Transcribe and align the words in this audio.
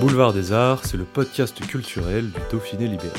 Boulevard 0.00 0.32
des 0.32 0.52
Arts, 0.52 0.84
c'est 0.84 0.96
le 0.96 1.04
podcast 1.04 1.58
culturel 1.66 2.30
du 2.30 2.40
Dauphiné 2.50 2.86
libéré. 2.86 3.18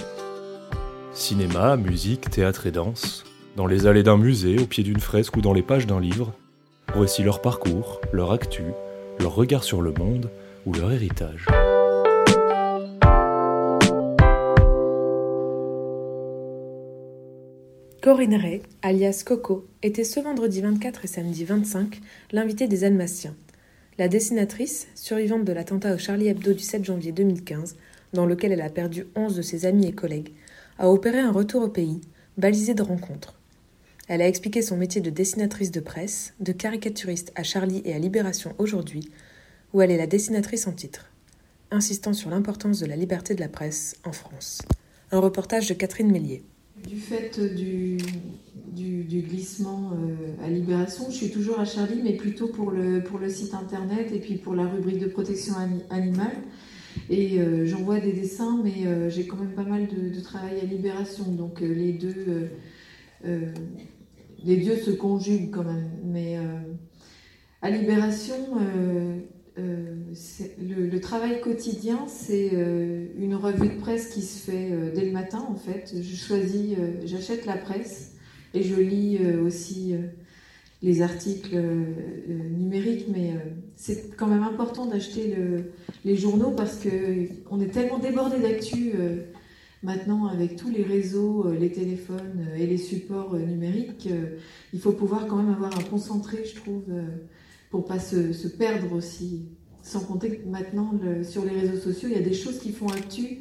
Cinéma, 1.14 1.76
musique, 1.78 2.30
théâtre 2.30 2.68
et 2.68 2.72
danse, 2.72 3.26
dans 3.56 3.68
les 3.68 3.88
allées 3.88 4.04
d'un 4.04 4.18
musée, 4.18 4.58
au 4.60 4.66
pied 4.66 4.84
d'une 4.84 5.00
fresque 5.00 5.36
ou 5.38 5.42
dans 5.42 5.54
les 5.54 5.62
pages 5.62 5.88
d'un 5.88 6.00
livre, 6.00 6.34
voici 6.96 7.24
leur 7.24 7.42
parcours, 7.42 8.02
leur 8.12 8.32
actu, 8.32 8.64
leur 9.20 9.36
regard 9.36 9.64
sur 9.64 9.82
le 9.82 9.92
monde 9.92 10.30
ou 10.66 10.74
leur 10.74 10.92
héritage. 10.92 11.46
Corinne 18.02 18.36
Ray, 18.36 18.62
alias 18.82 19.24
Coco, 19.26 19.68
était 19.84 20.06
ce 20.06 20.22
vendredi 20.22 20.62
24 20.62 21.04
et 21.04 21.08
samedi 21.08 21.44
25 21.44 22.00
l'invitée 22.32 22.68
des 22.68 22.86
Almaciens. 22.86 23.36
La 24.00 24.08
dessinatrice, 24.08 24.88
survivante 24.96 25.44
de 25.44 25.52
l'attentat 25.52 25.94
au 25.94 25.98
Charlie 25.98 26.30
Hebdo 26.30 26.54
du 26.54 26.64
7 26.64 26.86
janvier 26.86 27.12
2015, 27.12 27.76
dans 28.14 28.26
lequel 28.26 28.54
elle 28.54 28.62
a 28.62 28.70
perdu 28.70 29.08
11 29.18 29.36
de 29.36 29.42
ses 29.42 29.66
amis 29.66 29.88
et 29.88 29.92
collègues, 29.92 30.32
a 30.78 30.90
opéré 30.90 31.20
un 31.20 31.34
retour 31.34 31.64
au 31.64 31.68
pays, 31.68 32.00
balisé 32.38 32.74
de 32.74 32.82
rencontres. 32.82 33.38
Elle 34.08 34.22
a 34.22 34.28
expliqué 34.30 34.62
son 34.62 34.78
métier 34.78 35.02
de 35.02 35.10
dessinatrice 35.10 35.72
de 35.72 35.82
presse, 35.82 36.34
de 36.40 36.54
caricaturiste 36.54 37.34
à 37.36 37.44
Charlie 37.44 37.82
et 37.84 37.94
à 37.94 38.00
Libération 38.00 38.56
aujourd'hui, 38.58 39.12
où 39.74 39.82
elle 39.82 39.92
est 39.92 39.98
la 39.98 40.08
dessinatrice 40.08 40.66
en 40.68 40.72
titre, 40.72 41.12
insistant 41.70 42.14
sur 42.14 42.30
l'importance 42.30 42.80
de 42.80 42.86
la 42.86 42.96
liberté 42.96 43.36
de 43.36 43.42
la 43.42 43.50
presse 43.50 43.98
en 44.06 44.14
France. 44.14 44.62
Un 45.12 45.20
reportage 45.20 45.68
de 45.68 45.74
Catherine 45.74 46.10
Mélier. 46.10 46.42
Du 46.88 46.98
fait 46.98 47.40
du, 47.56 47.98
du, 49.04 49.22
glissement 49.22 49.92
euh, 49.94 50.46
à 50.46 50.50
Libération, 50.50 51.06
je 51.10 51.16
suis 51.16 51.30
toujours 51.30 51.60
à 51.60 51.66
Charlie, 51.66 52.02
mais 52.04 52.14
plutôt 52.14 52.48
pour 52.48 52.72
le, 52.72 53.04
pour 53.04 53.20
le 53.20 53.30
site 53.30 53.54
internet 53.54 54.12
et 54.14 54.20
puis 54.20 54.36
pour 54.36 54.56
la 54.56 54.66
rubrique 54.68 55.00
de 55.00 55.08
protection 55.08 55.56
ani- 55.56 55.84
animale. 55.90 56.36
Et 57.10 57.40
euh, 57.40 57.66
j'envoie 57.66 58.00
des 58.00 58.14
dessins, 58.14 58.60
mais 58.64 58.88
euh, 58.88 59.10
j'ai 59.10 59.28
quand 59.28 59.38
même 59.38 59.54
pas 59.54 59.64
mal 59.64 59.88
de, 59.88 60.16
de 60.16 60.22
travail 60.22 60.60
à 60.62 60.66
Libération, 60.66 61.32
donc 61.32 61.62
les 61.62 61.94
deux 61.94 62.50
les 64.44 64.58
dieux 64.58 64.78
se 64.78 64.92
conjuguent 64.92 65.52
quand 65.52 65.66
même. 65.66 65.90
Mais 66.06 66.38
à 67.62 67.70
Libération, 67.70 68.36
euh, 69.60 69.96
le, 70.92 71.00
travail 71.00 71.42
quotidien, 71.42 72.06
c'est 72.08 72.52
euh, 72.54 73.06
une 73.18 73.36
revue 73.36 73.70
de 73.70 73.80
presse 73.80 74.08
qui 74.14 74.22
se 74.22 74.40
fait 74.50 74.70
euh, 74.72 74.92
dès 74.94 75.06
le 75.06 75.12
matin 75.12 75.46
en 75.50 75.56
fait. 75.56 75.94
Je 76.02 76.16
choisis, 76.16 76.76
j'achète 77.06 77.46
la 77.46 77.58
presse 77.58 78.14
et 78.54 78.64
je 78.64 78.76
lis 78.76 79.20
aussi 79.46 79.94
les 80.82 81.02
articles 81.02 81.56
numériques, 82.58 83.06
mais 83.12 83.34
c'est 83.76 84.16
quand 84.16 84.28
même 84.28 84.44
important 84.44 84.86
d'acheter 84.88 85.36
le- 85.36 85.72
les 86.04 86.16
journaux 86.16 86.52
parce 86.52 86.78
que 86.80 86.90
on 87.52 87.60
est 87.60 87.68
tellement 87.68 88.00
débordé 88.00 88.40
d'actu 88.40 88.94
maintenant 89.84 90.26
avec 90.28 90.56
tous 90.56 90.70
les 90.72 90.82
réseaux, 90.84 91.52
les 91.52 91.72
téléphones 91.72 92.48
et 92.58 92.66
les 92.66 92.78
supports 92.78 93.36
numériques. 93.36 94.10
il 94.74 94.80
faut 94.80 94.94
pouvoir 94.94 95.28
quand 95.28 95.36
même 95.38 95.54
avoir 95.54 95.78
un 95.78 95.84
concentré, 95.84 96.44
je 96.44 96.56
trouve, 96.56 96.84
pour 97.70 97.86
pas 97.86 98.00
se, 98.00 98.34
se 98.34 98.48
perdre 98.48 98.94
aussi. 98.94 99.50
Sans 99.82 100.02
compter 100.02 100.38
que 100.38 100.48
maintenant, 100.48 100.92
sur 101.24 101.46
les 101.46 101.58
réseaux 101.58 101.78
sociaux, 101.78 102.10
il 102.12 102.16
y 102.16 102.20
a 102.20 102.24
des 102.24 102.34
choses 102.34 102.60
qui 102.60 102.72
font 102.72 102.90
actu. 102.90 103.40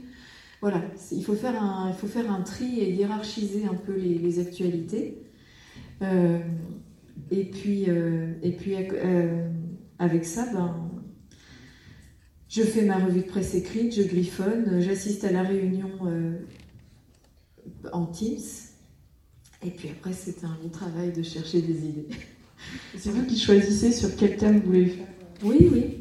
Voilà, 0.60 0.82
il 1.12 1.24
faut 1.24 1.36
faire 1.36 1.62
un, 1.62 1.88
il 1.88 1.94
faut 1.94 2.08
faire 2.08 2.30
un 2.32 2.42
tri 2.42 2.80
et 2.80 2.90
hiérarchiser 2.92 3.66
un 3.66 3.74
peu 3.74 3.96
les, 3.96 4.40
actualités. 4.40 5.22
Euh, 6.02 6.40
et 7.30 7.44
puis, 7.44 7.84
euh, 7.88 8.34
et 8.42 8.52
puis 8.52 8.74
euh, 8.76 9.48
avec 10.00 10.24
ça, 10.24 10.46
ben, 10.52 10.90
je 12.48 12.62
fais 12.62 12.82
ma 12.82 12.96
revue 12.98 13.20
de 13.20 13.26
presse 13.26 13.54
écrite, 13.54 13.94
je 13.94 14.02
griffonne, 14.02 14.80
j'assiste 14.80 15.22
à 15.24 15.30
la 15.30 15.42
réunion 15.42 15.90
en 17.92 18.06
Teams. 18.06 18.38
Et 19.64 19.70
puis 19.70 19.90
après, 19.90 20.12
c'est 20.12 20.44
un 20.44 20.56
long 20.62 20.70
travail 20.70 21.12
de 21.12 21.22
chercher 21.22 21.62
des 21.62 21.86
idées. 21.86 22.08
C'est 22.96 23.10
vous 23.10 23.24
qui 23.24 23.38
choisissez 23.38 23.92
sur 23.92 24.14
quel 24.16 24.36
thème 24.36 24.60
vous 24.60 24.66
voulez 24.66 24.84
le 24.84 24.91
faire 24.91 25.06
Oui, 25.42 25.69
oui. 25.72 25.94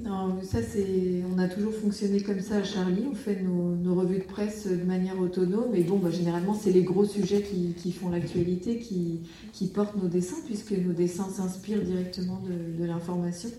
Ça, 0.43 0.59
c'est, 0.61 1.23
on 1.33 1.37
a 1.39 1.47
toujours 1.47 1.73
fonctionné 1.73 2.21
comme 2.21 2.39
ça 2.39 2.57
à 2.57 2.63
Charlie. 2.63 3.05
On 3.11 3.15
fait 3.15 3.41
nos, 3.41 3.95
revues 3.95 4.19
de 4.19 4.23
presse 4.23 4.67
de 4.67 4.83
manière 4.83 5.19
autonome. 5.19 5.75
Et 5.75 5.83
bon, 5.83 5.97
bah, 5.97 6.09
généralement, 6.09 6.53
c'est 6.53 6.71
les 6.71 6.83
gros 6.83 7.05
sujets 7.05 7.41
qui, 7.41 7.91
font 7.91 8.09
l'actualité, 8.09 8.79
qui, 8.79 9.67
portent 9.73 9.95
nos 10.01 10.07
dessins, 10.07 10.37
puisque 10.45 10.71
nos 10.71 10.93
dessins 10.93 11.29
s'inspirent 11.29 11.83
directement 11.83 12.41
de, 12.41 12.83
l'information. 12.85 13.49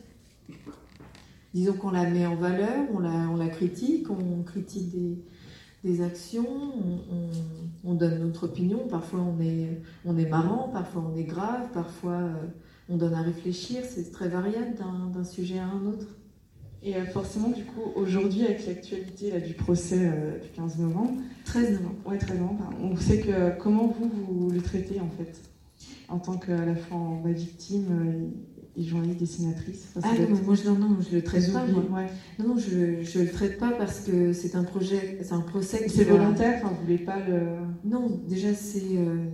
Disons 1.54 1.74
qu'on 1.74 1.90
la 1.90 2.08
met 2.08 2.26
en 2.26 2.36
valeur, 2.36 2.84
on 2.92 2.98
la, 3.36 3.48
critique, 3.48 4.08
on 4.10 4.42
critique 4.42 4.90
des, 5.84 6.02
actions, 6.02 6.46
on, 6.48 7.14
on- 7.14 7.30
on 7.84 7.94
donne 7.94 8.20
notre 8.20 8.44
opinion. 8.44 8.86
Parfois, 8.88 9.20
on 9.20 9.40
est, 9.42 9.80
on 10.04 10.16
est 10.16 10.28
marrant, 10.28 10.68
parfois, 10.72 11.10
on 11.12 11.16
est 11.16 11.24
grave, 11.24 11.68
parfois, 11.72 12.12
euh, 12.12 12.34
on 12.88 12.96
donne 12.96 13.14
à 13.14 13.22
réfléchir. 13.22 13.80
C'est 13.88 14.10
très 14.12 14.28
variable 14.28 14.74
d'un, 15.14 15.24
sujet 15.24 15.58
à 15.58 15.66
un 15.66 15.86
autre. 15.86 16.06
Et 16.82 16.94
euh, 16.96 17.04
forcément, 17.06 17.48
du 17.48 17.64
coup, 17.64 17.80
aujourd'hui, 17.96 18.44
avec 18.44 18.64
l'actualité 18.66 19.40
du 19.40 19.54
procès 19.54 19.98
euh, 20.00 20.38
du 20.38 20.48
15 20.54 20.78
novembre, 20.78 21.12
13 21.44 21.72
novembre. 21.72 21.94
ouais, 22.06 22.18
13 22.18 22.38
novembre, 22.38 22.58
pardon, 22.58 22.76
on 22.92 22.96
sait 22.96 23.18
que 23.20 23.58
comment 23.58 23.88
vous, 23.98 24.08
vous 24.08 24.50
le 24.50 24.60
traitez 24.62 25.00
en 25.00 25.08
fait 25.18 25.40
En 26.08 26.18
tant 26.18 26.36
qu'à 26.38 26.64
la 26.64 26.76
fois 26.76 27.18
victime 27.26 27.86
euh, 27.90 28.28
et 28.80 28.84
journaliste 28.84 29.18
dessinatrice 29.18 29.88
Ah 30.00 30.06
non, 30.16 30.22
être 30.36 30.44
moi 30.44 30.54
je, 30.54 30.68
non, 30.68 30.76
non, 30.78 30.96
je 31.10 31.16
le 31.16 31.22
traite 31.24 31.52
pas. 31.52 31.66
Moi. 31.66 31.82
ouais. 31.98 32.06
Non, 32.38 32.54
non, 32.54 32.58
je, 32.58 33.02
je 33.02 33.18
le 33.18 33.28
traite 33.28 33.58
pas 33.58 33.72
parce 33.72 33.98
que 34.00 34.32
c'est 34.32 34.54
un 34.54 34.62
projet, 34.62 35.18
c'est 35.22 35.32
un 35.32 35.40
procès 35.40 35.82
Et 35.82 35.86
qui 35.86 35.96
C'est 35.96 36.04
va- 36.04 36.16
volontaire, 36.16 36.60
enfin, 36.62 36.72
vous 36.76 36.82
voulez 36.82 36.98
pas 36.98 37.18
le. 37.28 37.40
Non, 37.84 38.20
déjà 38.28 38.54
c'est, 38.54 38.84
euh, 38.98 39.24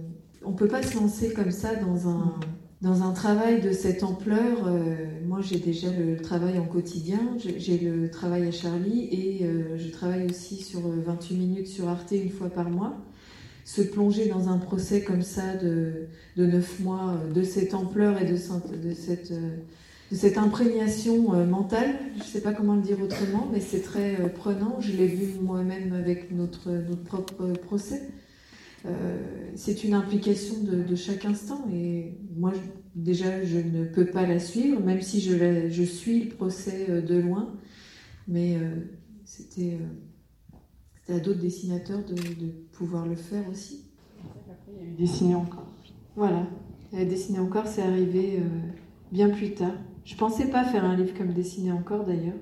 on 0.47 0.53
peut 0.55 0.69
pas 0.69 0.83
se 0.83 0.97
lancer 0.97 1.35
comme 1.35 1.51
ça 1.51 1.75
dans 1.77 2.09
un 2.09 2.41
dans 2.85 3.03
un 3.03 3.13
travail 3.13 3.63
de 3.63 3.73
cette 3.73 4.03
ampleur. 4.03 4.67
euh, 4.67 4.95
moi, 5.27 5.41
j'ai 5.41 5.59
déjà 5.59 5.89
le 5.91 6.19
travail 6.21 6.59
en 6.59 6.67
quotidien, 6.67 7.19
j'ai 7.39 7.79
le 7.79 8.11
travail 8.11 8.47
à 8.47 8.53
Charlie 8.53 9.09
et 9.11 9.45
euh, 9.45 9.79
je 9.79 9.89
travaille 9.89 10.27
aussi 10.27 10.57
sur 10.63 10.81
euh, 10.81 11.03
28 11.07 11.35
minutes 11.37 11.67
sur 11.67 11.89
Arte 11.89 12.13
une 12.13 12.29
fois 12.31 12.51
par 12.51 12.69
mois. 12.69 12.95
Se 13.65 13.81
plonger 13.81 14.29
dans 14.29 14.51
un 14.51 14.59
procès 14.59 15.03
comme 15.03 15.23
ça 15.23 15.57
de, 15.57 16.09
de 16.37 16.45
9 16.45 16.81
mois, 16.81 17.15
euh, 17.15 17.33
de 17.33 17.43
cette 17.43 17.73
ampleur 17.73 18.21
et 18.21 18.27
de, 18.27 18.35
de 18.35 18.95
cette, 18.95 19.31
euh, 19.31 19.57
de 20.13 20.17
cette 20.17 20.37
imprégnation 20.37 21.33
euh, 21.35 21.47
mentale, 21.47 21.95
je 22.19 22.23
ne 22.23 22.29
sais 22.29 22.43
pas 22.43 22.53
comment 22.53 22.75
le 22.75 22.83
dire 22.83 23.01
autrement, 23.01 23.49
mais 23.51 23.61
c'est 23.61 23.81
très 23.81 24.21
euh, 24.21 24.29
prenant. 24.29 24.77
Je 24.81 24.93
l'ai 24.93 25.07
vu 25.07 25.41
moi-même 25.41 25.95
avec 25.95 26.31
notre, 26.33 26.71
notre 26.71 27.03
propre 27.03 27.47
procès. 27.65 28.03
Euh, 28.87 29.51
c'est 29.57 29.85
une 29.85 29.95
implication 29.95 30.63
de, 30.63 30.83
de 30.83 30.95
chaque 30.97 31.25
instant 31.25 31.65
et 31.73 32.19
moi 32.37 32.53
je- 32.53 32.61
déjà 33.01 33.43
je 33.45 33.57
ne 33.59 33.87
peux 33.87 34.05
pas 34.07 34.27
la 34.27 34.39
suivre 34.39 34.81
même 34.81 35.01
si 35.01 35.21
je, 35.21 35.35
la- 35.35 35.69
je 35.71 35.83
suis 35.83 36.25
le 36.25 36.29
procès 36.35 36.87
euh, 36.91 37.01
de 37.01 37.15
loin. 37.17 37.55
Mais 38.29 38.57
euh, 38.57 38.77
c'était 39.25 39.79
à 41.09 41.19
d'autres 41.21 41.41
dessinateurs 41.41 42.05
de, 42.05 42.15
de 42.15 42.51
pouvoir 42.73 43.07
le 43.07 43.17
faire 43.17 43.49
aussi. 43.51 43.85
Après, 44.51 44.73
il 44.73 44.85
y 44.87 44.87
a 44.87 44.93
eu 44.93 44.95
dessiné 44.97 45.35
encore. 45.35 45.71
voilà. 46.17 46.47
Dessiner 46.93 47.41
encore 47.41 47.67
c'est 47.67 47.83
arrivé 47.83 48.39
bien 49.11 49.29
plus 49.31 49.55
tard. 49.55 49.75
Je 50.05 50.15
pensais 50.15 50.47
pas 50.47 50.65
faire 50.65 50.85
un 50.85 50.95
livre 50.97 51.13
comme 51.19 51.33
dessiner 51.33 51.73
encore 51.73 52.05
d'ailleurs 52.05 52.37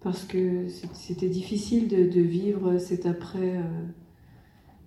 parce 0.00 0.24
que 0.24 0.66
c'était 0.94 1.28
difficile 1.28 1.88
de, 1.88 2.04
de 2.08 2.20
vivre 2.20 2.78
cet 2.78 3.04
après 3.06 3.56
euh, 3.56 3.62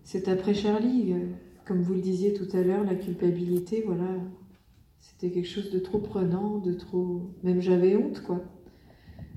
cet 0.06 0.30
après 0.30 0.54
Charlie 0.54 1.12
euh, 1.12 1.26
comme 1.66 1.82
vous 1.82 1.96
le 1.96 2.00
disiez 2.00 2.34
tout 2.34 2.48
à 2.56 2.62
l'heure 2.62 2.86
la 2.86 2.96
culpabilité 2.96 3.84
voilà. 3.86 4.08
C'était 5.00 5.30
quelque 5.30 5.48
chose 5.48 5.72
de 5.72 5.80
trop 5.80 6.00
prenant 6.00 6.60
de 6.60 6.72
trop 6.74 7.22
même 7.44 7.60
j'avais 7.60 7.98
honte 7.98 8.22
quoi. 8.22 8.42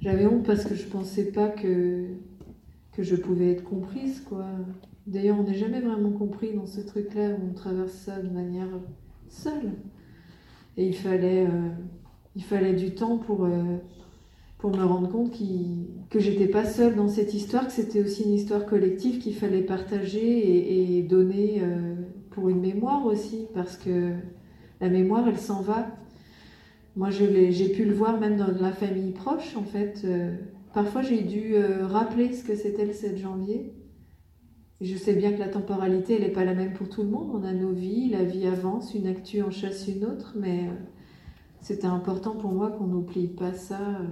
J'avais 0.01 0.27
honte 0.27 0.47
parce 0.47 0.65
que 0.65 0.77
je 0.77 0.87
pensais 0.87 1.33
pas 1.33 1.49
que 1.49 2.07
que 2.93 3.03
je 3.03 3.17
pouvais 3.17 3.51
être 3.51 3.65
comprise 3.65 4.21
quoi. 4.21 4.47
D'ailleurs 5.07 5.39
on 5.41 5.43
n'est 5.43 5.55
jamais 5.55 5.81
vraiment 5.81 6.13
compris 6.13 6.53
dans 6.55 6.67
ce 6.67 6.81
truc 6.81 7.15
là 7.15 7.31
où 7.31 7.51
on 7.51 7.55
traverse 7.55 7.93
ça 7.93 8.21
de 8.21 8.29
manière 8.29 8.69
seule. 9.29 9.73
Et 10.77 10.87
il 10.87 10.95
fallait, 10.95 11.49
il 12.37 12.45
fallait 12.45 12.75
du 12.75 12.95
temps 12.95 13.19
pour, 13.19 13.49
pour 14.59 14.77
me 14.77 14.85
rendre 14.85 15.09
compte 15.09 15.33
que 16.11 16.19
j'étais 16.19 16.49
pas 16.49 16.65
seule 16.65 16.97
dans 16.97 17.09
cette 17.09 17.33
histoire, 17.33 17.67
que 17.67 17.73
c'était 17.73 18.03
aussi 18.03 18.25
une 18.25 18.35
histoire 18.35 18.67
collective 18.67 19.19
qu'il 19.19 19.35
fallait 19.35 19.63
partager 19.63 20.99
et, 20.99 21.03
donner 21.03 21.63
pour 22.31 22.49
une 22.49 22.61
mémoire 22.61 23.07
aussi, 23.07 23.47
parce 23.55 23.77
que 23.77 24.13
la 24.81 24.89
mémoire, 24.89 25.29
elle 25.29 25.39
s'en 25.39 25.63
va. 25.63 25.87
Moi, 26.97 27.11
j'ai 27.11 27.69
pu 27.69 27.85
le 27.85 27.95
voir 27.95 28.19
même 28.19 28.37
dans 28.37 28.51
la 28.51 28.73
famille 28.73 29.13
proche, 29.13 29.57
en 29.57 29.63
fait. 29.63 30.05
parfois, 30.75 31.03
j'ai 31.03 31.23
dû 31.23 31.55
rappeler 31.83 32.33
ce 32.33 32.43
que 32.43 32.57
c'était 32.57 32.85
le 32.85 32.93
7 32.93 33.17
janvier 33.17 33.73
je 34.81 34.97
sais 34.97 35.15
bien 35.15 35.33
que 35.33 35.41
la 35.41 35.49
temporalité, 35.49 36.15
elle 36.15 36.23
n'est 36.23 36.33
pas 36.33 36.45
la 36.45 36.55
même 36.55 36.73
pour 36.73 36.89
tout 36.89 37.03
le 37.03 37.09
monde. 37.09 37.31
On 37.35 37.45
a 37.45 37.53
nos 37.53 37.73
vies, 37.73 38.11
la 38.11 38.23
vie 38.23 38.47
avance, 38.47 38.95
une 38.95 39.09
actu 39.09 39.43
en 39.43 39.51
chasse 39.51 39.89
une 39.89 40.05
autre, 40.05 40.35
mais 40.37 40.69
euh, 40.69 40.73
c'était 41.61 41.87
important 41.87 42.37
pour 42.37 42.53
moi 42.53 42.71
qu'on 42.71 42.87
n'oublie 42.87 43.27
pas 43.27 43.53
ça, 43.53 43.81
euh, 43.81 44.05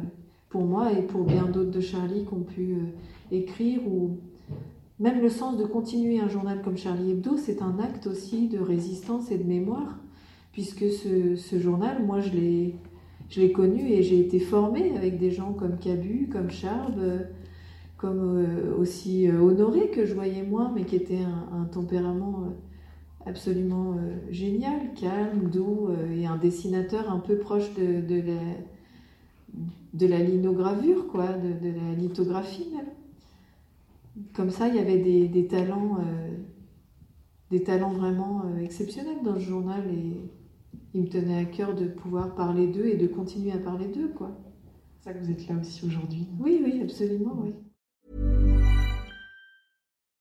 pour 0.48 0.64
moi 0.64 0.93
et 0.93 1.02
pour 1.02 1.25
bien 1.25 1.44
d'autres 1.44 1.70
de 1.70 1.81
Charlie 1.81 2.25
qui 2.25 2.34
ont 2.34 2.43
pu 2.43 2.72
euh, 2.72 3.37
écrire 3.37 3.87
ou 3.87 4.19
même 4.98 5.20
le 5.20 5.28
sens 5.28 5.58
de 5.58 5.64
continuer 5.64 6.20
un 6.20 6.28
journal 6.28 6.62
comme 6.62 6.78
Charlie 6.78 7.10
Hebdo, 7.10 7.37
c'est 7.37 7.60
un 7.60 7.78
acte 7.78 8.06
aussi 8.06 8.48
de 8.48 8.58
résistance 8.58 9.31
et 9.31 9.37
de 9.37 9.44
mémoire, 9.44 9.98
puisque 10.52 10.87
ce, 10.88 11.58
journal, 11.58 12.02
moi, 12.06 12.20
je 12.20 12.31
l'ai, 12.31 12.76
je 13.28 13.43
l'ai 13.43 13.52
connu 13.52 13.90
et 13.90 14.02
j'ai 14.02 14.19
été 14.20 14.38
formée 14.38 14.96
avec 14.96 15.19
des 15.19 15.31
gens 15.31 15.52
comme 15.52 15.76
Cabu, 15.76 16.31
comme 16.32 16.50
Charb, 16.50 16.99
comme 17.96 18.38
euh, 18.38 18.76
aussi 18.78 19.28
euh, 19.28 19.40
Honoré, 19.40 19.90
que 19.90 20.04
je 20.06 20.14
voyais 20.14 20.42
moins, 20.42 20.72
mais 20.75 20.84
qui 20.84 20.96
était 20.96 21.20
un, 21.52 21.64
tempérament 21.64 22.44
euh, 22.44 23.28
absolument 23.28 23.96
génial, 24.31 24.94
calme, 24.94 25.50
doux, 25.50 25.88
et 26.16 26.26
un 26.26 26.37
dessinateur 26.37 27.10
un 27.10 27.19
peu 27.19 27.38
proche 27.38 27.75
de, 27.75 28.00
de, 28.00 28.22
la, 28.22 28.40
de 29.96 30.06
la 30.06 30.19
linogravure, 30.19 31.08
quoi, 31.08 31.28
de, 31.32 31.69
la 31.69 31.94
lithographie 31.94 32.69
même. 32.75 32.87
Comme 34.34 34.50
ça, 34.50 34.69
il 34.69 34.76
y 34.76 34.78
avait 34.78 34.98
des, 34.98 35.28
des 35.28 35.46
talents, 35.46 35.98
des 37.50 37.62
talents 37.62 37.93
vraiment 37.93 38.43
exceptionnels 38.58 39.22
dans 39.25 39.34
ce 39.34 39.40
journal, 39.40 39.82
et 39.90 40.31
il 40.94 41.02
me 41.02 41.08
tenait 41.08 41.38
à 41.38 41.44
cœur 41.44 41.75
de 41.75 41.87
pouvoir 41.87 42.34
parler 42.34 42.66
d'eux 42.66 42.87
et 42.87 42.96
de 42.96 43.06
continuer 43.06 43.52
à 43.52 43.58
parler 43.58 43.88
d'eux, 43.88 44.08
quoi. 44.08 44.31
C'est 44.98 45.10
ça 45.10 45.12
que 45.12 45.22
vous 45.22 45.31
êtes 45.31 45.46
là 45.48 45.56
aussi 45.60 45.84
aujourd'hui. 45.84 46.26
Oui, 46.38 46.60
oui, 46.64 46.81
absolument, 46.82 47.37
oui. 47.42 47.54